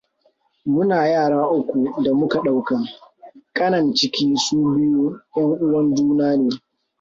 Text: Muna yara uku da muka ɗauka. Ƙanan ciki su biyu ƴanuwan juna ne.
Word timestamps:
Muna 0.73 0.97
yara 1.13 1.41
uku 1.57 2.01
da 2.03 2.13
muka 2.13 2.41
ɗauka. 2.43 2.75
Ƙanan 3.53 3.93
ciki 3.95 4.35
su 4.37 4.55
biyu 4.73 5.03
ƴanuwan 5.35 5.95
juna 5.95 6.25
ne. 6.37 6.55